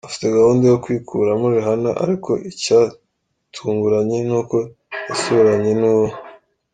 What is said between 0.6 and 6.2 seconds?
yo kwikuramo Rihanna ariko icyatunguranye ni uko yasubiranye nuwo.